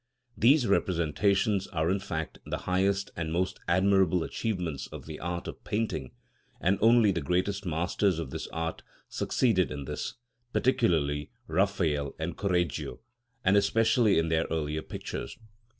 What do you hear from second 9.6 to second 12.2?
in this, particularly Raphael